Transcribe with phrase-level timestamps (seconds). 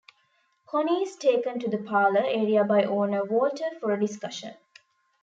[0.65, 4.55] Connie is taken to the parlor area by owner Walter for a discussion.